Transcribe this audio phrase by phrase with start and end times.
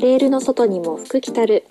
[0.00, 1.64] レールの外にも服着たる。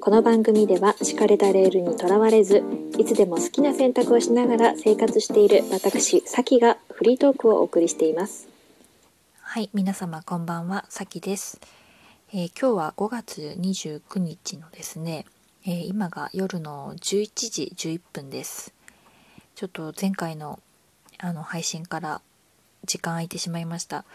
[0.00, 2.62] この番組では敷かれたレールにとらわれず
[2.96, 8.48] いつでも好きな選択をしながら生活している私さきがフリートークをお送りしています。
[9.42, 11.60] はい皆様こんばんはさきです、
[12.32, 15.26] えー、今日は5月29日のですね、
[15.66, 18.72] えー、今が夜の11時11分です。
[19.54, 20.60] ちょっと前回の
[21.18, 22.22] あの配信から
[22.86, 24.06] 時間空いてしまいました。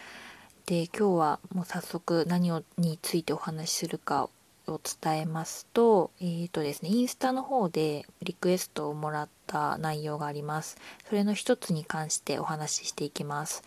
[0.71, 4.29] で今日はもう早速何をについてお話しするか
[4.67, 10.77] を伝えますとえっ、ー、とですねインスタの方でリクエストをもらった内容があります。
[11.09, 13.63] それの一つに関してお話ししていきます。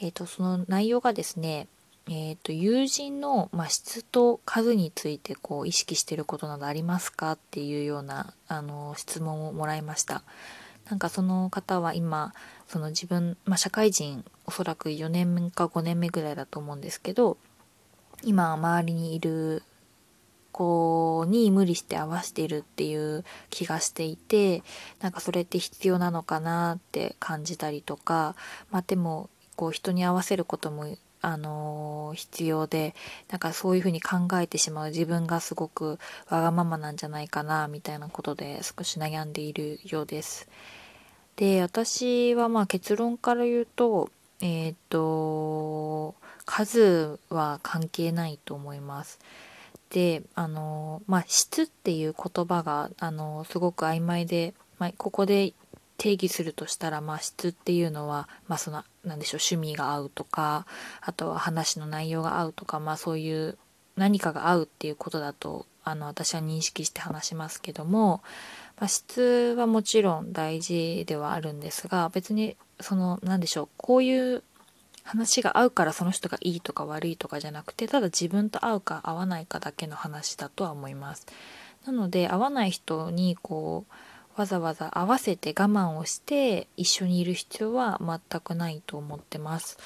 [0.00, 1.68] えっ、ー、とその内容がですね
[2.08, 10.22] えーと、友人の、まあ、質と数についてこう意識してることなどありますかっていうようなあの質問をもらいました。
[10.88, 12.34] なんかその方は今
[12.70, 17.36] その自分、まあ、社会人おそらく4年目か5年目ぐらいだと思うんですけど
[18.22, 19.64] 今周りにいる
[20.52, 24.62] 子に無理して合わせているっていう気がしていて
[25.00, 28.36] なんかそれって必要なのかなって感じたりとか
[28.70, 32.94] まあでもこう人に合わせることもあのー、必要で
[33.30, 40.48] なんかそういうふうに考えてしまう自分がすごくわがままなんじゃないかなみたいなことで少し悩んでいるようです。
[41.40, 44.10] で私はまあ結論から言うと
[44.42, 49.18] えっ、ー、と数は関係ないと思います。
[49.88, 55.54] であのまあ質っていう言葉があのすごく曖昧で、まあ、ここで
[55.96, 60.66] 定義するとしたら、まあ、質っていうのは、まあ、その何でしょう趣味が合うとか
[61.00, 63.56] あとは話の内容が合うとか、まあ、そういう
[63.96, 68.22] 何かが合うっていうことだとあの私は認識して話しますけども、
[68.78, 74.42] まあ、質はもちろん大事ではあるんですが別にその何でしょうこういう
[75.02, 81.26] 話が合うからその人がいいとか悪いとかじゃなくてただ自分と合うか合わないかだけの話だとは思います。
[81.86, 89.78] なので合わない人にこうわざわざ合わせて我慢をして一緒にいる必要は全くないと思ってます。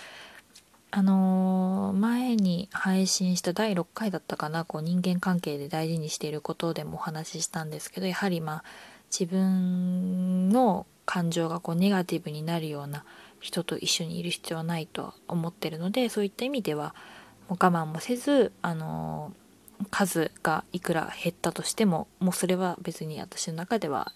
[0.96, 8.64] あのー、前に配信した第6回だったかなこう人間関係で大事にしていることでもお話ししたんですけどやはりまあ
[9.10, 13.04] 自分の感情がこうネガティブになるような
[13.40, 16.94] 人と一緒にいる必要はないと思ってるのでそういった意味では
[17.48, 24.12] もう我慢もせず、あのー、数がいくら減ったとしてももうそれは別に私の中では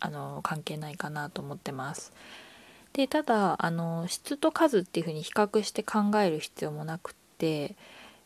[0.00, 2.12] あのー、関係ないかなと思ってます。
[2.96, 7.76] でただあの質と数っていうふうに比較して考える必要もなくって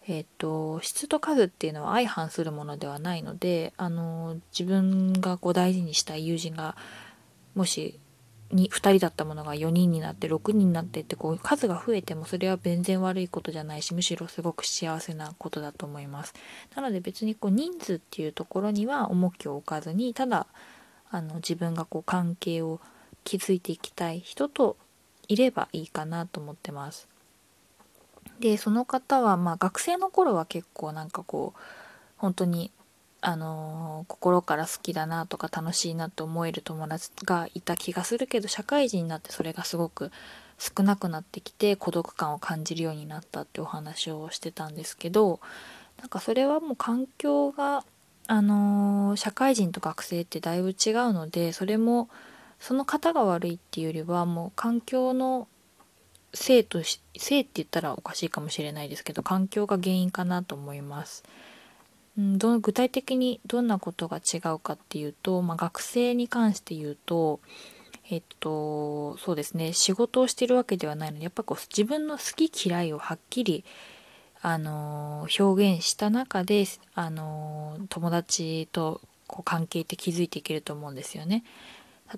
[0.06, 6.76] えっ、と質と数っていうのは相反するものではないのであの自分がこう大事にしたい友人が
[7.56, 7.98] もし
[8.52, 16.34] に2人だったものが4人になって6人になってってこう数が増えてもそれは全然悪いことじゃないしむしろすごく幸せなことだと思います。
[16.76, 20.46] なので別にこう人数っていうところには重きを置かずにただ
[21.10, 22.80] あの自分がこう関係を
[23.24, 24.76] 気づいていきたい人と
[25.28, 27.08] いればいいかなと思ってます。
[28.40, 31.60] でその方はまあ学生の頃は結構なんかこう
[32.16, 32.70] 本当に
[33.22, 40.10] あのー、心から好きだなとか楽しいなと思える友達がいた気がするけど社会人になってそれがすごく
[40.58, 45.40] 少なくなってきて孤独感を感じるようになったってお話をしてたんですけど
[46.00, 47.84] なんかそれはもう環境が
[48.26, 52.08] あのー、社会人と学生ってだいぶ違うのでそれも
[52.60, 55.48] その方が悪いっていうよりはもう環境の
[56.32, 61.24] せいとしせいって言ったらおかしいかもしれないですけど環境が原因かなと思います。
[62.20, 67.40] んど具体的にどんなことが違うかっていうと、まあ、学生に関して言うと
[68.10, 73.64] えっとそうですね仕事をしてるわけではないのでやっぱこう自分の好き嫌いをはっきり
[74.42, 81.44] あの表現した中であの友達とこう関係って築いていけると思うんですよね。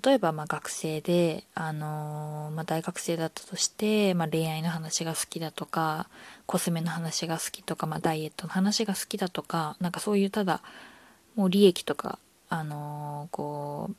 [0.01, 6.07] 例えばま学生で、あの、まあ、大学生だったとして、まあ、恋愛の話が好きだとか
[6.45, 10.61] コスメの話が好きとか、まあ、ダイエットの話が好きだとかなんかそういうただ
[11.35, 12.17] もう利益とか、
[12.49, 13.95] あの、こう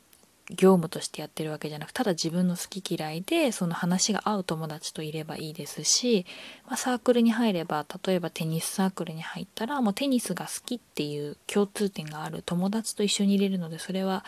[0.49, 6.25] 業務としてやってるわけじゃなくただ自分の好き嫌いでその話が合う友達といればいいですし、
[6.67, 14.23] まあ、サークルに入れば例えばテニスサークルに入ったらもうテニスが好きっていう共通点がある友達と一緒にいれるのでそれは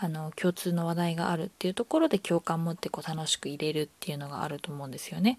[0.00, 5.38] あの共通の話題があるっていうところで共感持ってこう楽しく入れるっていうのがあると思うんですよね。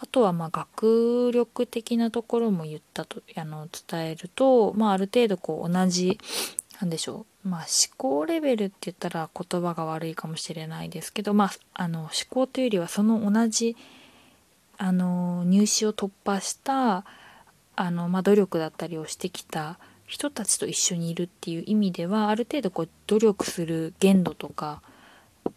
[0.00, 6.18] あとはまあ学力的なところも言ったとあの伝えると、まあ、ある程度こう同じ
[6.80, 13.76] なんでしょう、まあ、思考レベルって言ったら言葉が悪いかもしれないですけど、まあ、あの思考というよりはその同じ
[14.76, 17.04] あの入試を突破した
[17.76, 19.78] あの、まあ、努力だったりをしてきた
[20.14, 24.80] 人たちと一緒にいるっていう意味ではある程度こう努力する限度とか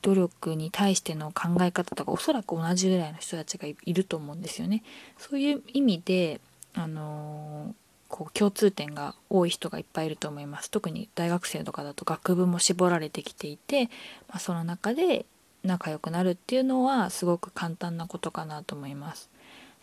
[0.02, 4.84] 努力に対しての考え方とかおそらく同じぐらいの人たちがいると思うんですよね。
[5.20, 6.42] そういう意味で
[6.74, 7.76] あの
[8.08, 13.86] こう共通点が多い人がいっぱいいると思います特に大学生とかだと学部も絞られてきていて、
[14.28, 15.26] まあ、その中で
[15.64, 19.30] 仲良くなるっていうのはすごく簡単なことかなと思います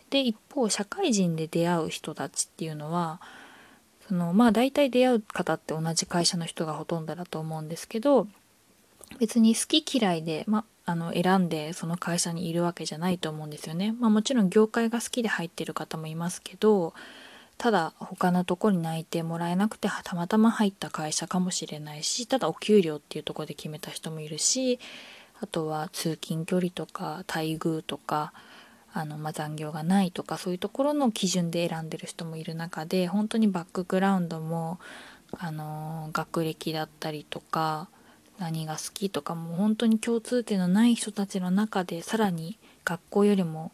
[0.09, 3.21] で一方社会人で出会う人たちっていうのは
[4.07, 8.27] そのまあ大体出会う方って同じ会社の人がほとんどだと思うんですけど
[9.19, 13.95] 別に好き嫌いで、ま、あの選んでその会社にいるわけじゃないと思うんですよね。
[13.99, 16.93] まあ、もちろん業界が好きで入ってる方もいますけど
[17.57, 24.79] ただ他のとこに内定もらえなくてたまたま入った会社かもしれないしただお給料っていうとこで決めた人もいるし
[25.41, 28.33] あとは通勤距離とか待遇とか
[28.95, 34.79] あの、まあ、残業がないとかそういうところの基準で選んでる人もいる中で本当にバックグラウンドも
[35.37, 37.89] あの学歴だったりとか
[38.39, 43.71] 何が好きとかも本当に共通点のない人たちの中でさらに学校よりも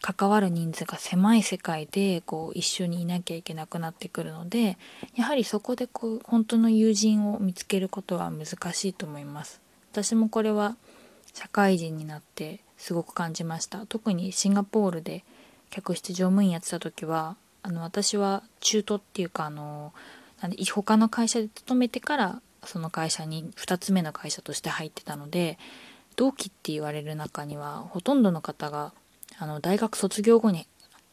[0.00, 4.78] 関わる人数が狭い世界でこう一緒にいなきゃいけなくなってくるので
[5.16, 9.60] やはりそこでこう本当の友人を見つけることは難しいと思います。
[9.92, 10.76] 私もこれは
[11.34, 13.86] 社会人になってすごく感じました。
[13.86, 15.24] 特にシンガポールで
[15.70, 19.92] 客室乗務員やってた時はあの私は中途っていうかあの
[20.40, 25.58] なんで他の会社で勤めてからその会社に2つ目の会社として入ってたので
[26.16, 28.92] 同期って言われる中にはほとんどの方が
[29.38, 30.66] あの大学卒業後に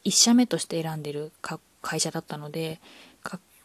[0.05, 1.31] 1社目として選んでる
[1.81, 2.79] 会社だったので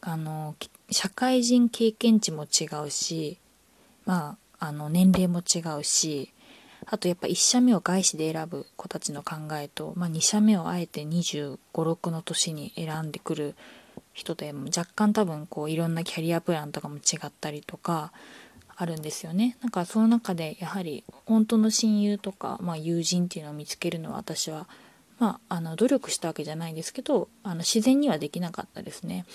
[0.01, 0.55] あの
[0.91, 3.37] 社会人経験値も違うし、
[4.05, 6.31] まあ、あの年齢も違うし
[6.91, 13.55] あとやっぱ1社目を外資で選ぶ子たちの考えと、まあ、2社目をあえて2 5 6の年に選んでくる
[14.13, 18.11] 人でも若干多分こういろんなキャリアプランとかも違ったりとか
[18.75, 19.57] あるんですよね。
[19.61, 24.67] なんかその中でやはり本当の親友とか、まあ、友人っていうのを見つけるのは私は、
[25.19, 29.25] まあ、あの努力したわけじゃないんですけどあの自然にはできなかったですね。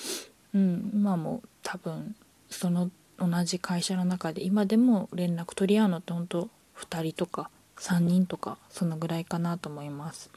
[0.54, 2.16] うん、今も多分
[2.50, 6.48] その同じ会社の中で今でも連絡取り合うのって本当
[6.78, 10.30] 2人とか3人とかそのぐらいかなと思います。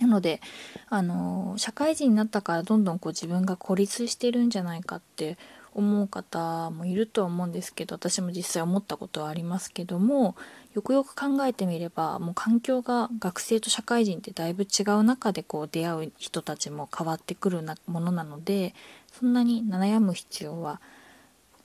[0.00, 0.40] なので
[0.88, 5.38] あの社会人になったからどんどんこう自分が孤立してるんじゃないかって
[5.74, 10.36] 思う方もいるとは思うんですけど私も実際思ったことはありますけども
[10.72, 18.74] よくよく考えてみればもう環境が学生と社会人ってだいぶ違う中でこう出会う人たちも変わってくるなものなので
[19.12, 20.80] そんなに悩む必要は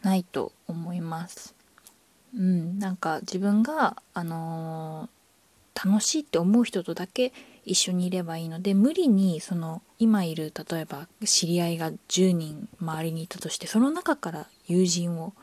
[0.02, 1.59] ないと思います。
[2.36, 7.34] うん、なんか自分が、あのー、楽しいって思う人とだけ
[7.66, 15.34] 一緒にいればいいので無理にその今いる例えば知り合いが10人周りにいたとしてその中から友人を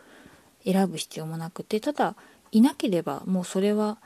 [0.65, 2.17] 選ぶ必要もなくてただ
[2.53, 3.99] いなければもうそれは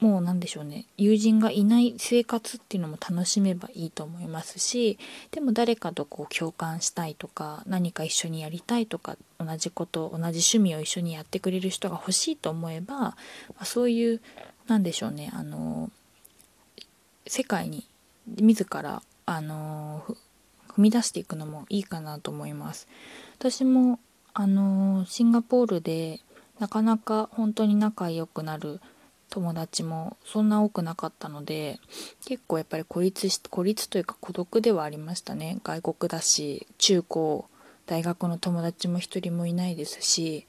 [0.00, 4.98] もう何でしょうね友人がいない生活っていうのも楽しめばいいと思いますし
[5.30, 13.16] でも誰かとこう共感したいとか何か一緒にやりたいとか同じこと同じ趣味を一緒にやってくれる人が欲しいと思えば、ま
[13.60, 14.20] あ、そういう
[14.66, 15.90] 何でしょうねあの
[17.26, 17.86] 世界に
[18.26, 20.02] 自ら、あの
[20.68, 22.88] 踏み出していくのもいいかなと思います。
[23.38, 23.98] 私も、
[24.32, 26.20] あのシンガポールで
[26.60, 28.80] なかなか本当に仲良くなる
[29.30, 31.78] 友達もそんな多くなかったので
[32.26, 35.58] 結構やっぱり孤立し孤立というか孤独ではありましたね。
[35.64, 37.46] 外国だし中高
[37.86, 40.46] 大学の友達も一人もいないですし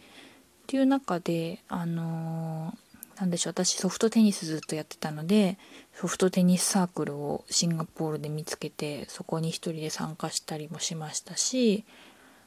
[0.63, 2.73] っていう中であの
[3.19, 5.57] なんでしょう私ソフトテニスずっとやってたので
[5.93, 11.83] ソフトテニスサークルをシンガポールで見つけてそこに一人で参加したりもしましたし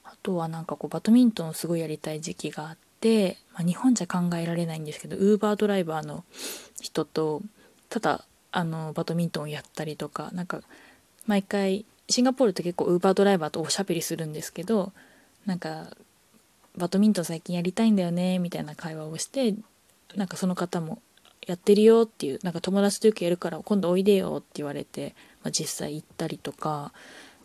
[0.05, 6.25] あとはなんかこうバドミントンをすごいやりたい時期があって、まあ、日本じゃ考えられないんですけどウーバードライバーの
[6.81, 7.43] 人と
[7.91, 10.63] ただあのバドミントンをやったりとかなんか
[11.27, 14.93] 毎回シンガポールって結構ウーバードライバーとおしゃべりするんですけど
[15.45, 15.89] なんか
[16.79, 19.55] バドミントン最近やりたいんだよねみたいな会話をして
[20.17, 21.03] なんかその方も
[21.47, 26.93] やってるよっていうなんか友達とよくやるから今度おいでよって言われて、まあ、実際行ったりとか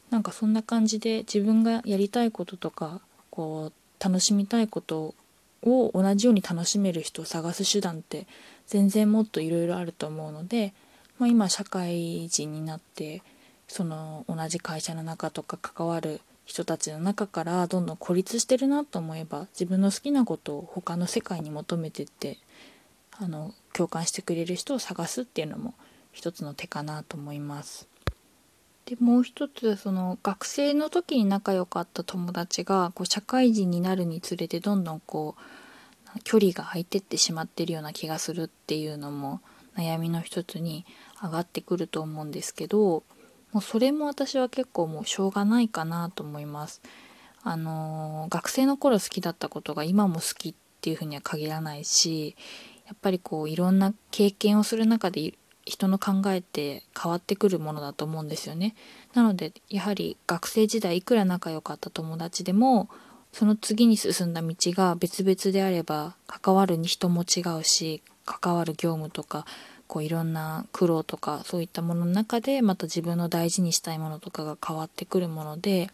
[0.09, 5.13] なんかそんな感じで自分がやりたいこととかこう楽しみたいこと
[5.63, 8.27] を同じように楽しめる人を探す手段って
[8.67, 10.73] 全然もっといろいろあると思うので、
[11.17, 13.21] まあ、今社会人になって
[13.67, 22.37] その同じ会社の中とか関わる人たちの中からどんどん孤立してるなと思えば自分の好きなことを他の世界に求めてって
[23.11, 25.75] あの共感してくれる人を探すっていうのも
[26.11, 27.88] 一つの手かなと思います。
[28.89, 39.41] でもう一つその学生の時に仲良かった友達がこう社会人になるにつれてどんどんこう距離が空いてってしまってるような気がするっていうのも
[39.77, 40.87] 悩みの一つに
[41.21, 43.03] 上がってくると思うんですけど
[43.51, 46.81] もうそれも私は結構もうしょうがないかなと思います。
[47.41, 52.35] あの、学生の頃好きだったことが今も好きっていうふうには限らないし
[52.85, 55.33] やっぱりこういろんな経験をする中で
[55.69, 58.75] 人の考えって変わってくるものだと思うんですよね。
[59.13, 62.89] なのでやはり学生時代いくら仲良かった友達でも
[63.31, 69.45] その次に進んだ道が別々であれば関わるに人も違うし関わる業務とか
[69.87, 75.89] こういろんな苦労とかそういったものの中でまた自分の大事にしたいものとかが変わってくるもので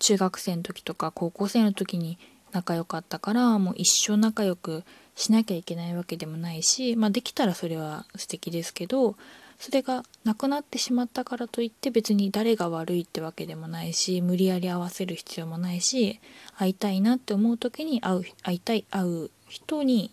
[0.00, 2.18] 中学生の時とか高校生の時に
[2.52, 4.82] 仲良かったからもう一生仲良く
[5.16, 9.16] しなきゃいけないわけでもないし、まあ、できたらそれは素敵ですけど
[9.58, 16.20] それがなくなってしまったからといって別に誰が悪いってわけでもないし無理やり合わせる必要もないし
[16.56, 20.10] 会いたいなって思う時に会う会いたい会う人に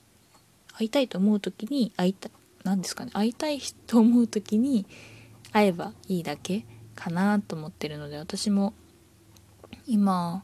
[0.78, 2.30] 会いたいと思う時に会いた
[2.64, 4.86] 何ですかね会いたいと思う時に
[5.52, 8.74] 会えばいいだけかなと思ってるので私も
[9.86, 10.44] 今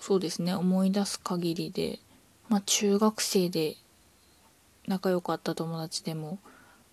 [0.00, 2.00] そうですね思い出す限りで
[2.48, 3.76] まあ、中学生で
[4.86, 6.38] 仲良かった友達でも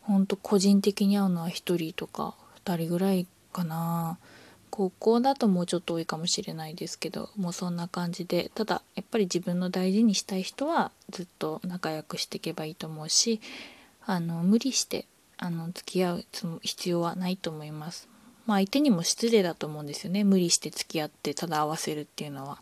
[0.01, 4.17] ほんと個人的に会うのは1人とか2人ぐらいかな
[4.69, 13.41] 高校だともうちょっと多いかもしれないですけどもうそんな感じでただやっぱり自分の大事にしたい人はずっと仲良くしていけばいいと思うし
[14.05, 15.05] あの無理して
[15.37, 16.25] あの付き合う
[16.61, 18.07] 必要はないと思います。
[18.45, 22.59] まあ、相手にも失礼だと思うんですよね無理して付き合ってただ合わせるっていうのは。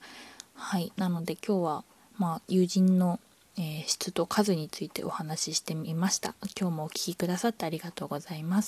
[0.55, 1.83] はいなので今日は
[2.19, 3.19] まあ、友人の、
[3.57, 6.35] えー、質と数についてお話ししてみました。
[6.59, 8.67] 今日もお聴きくださってありがとうございます。